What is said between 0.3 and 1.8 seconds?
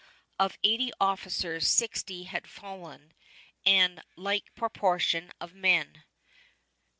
Of eighty officers,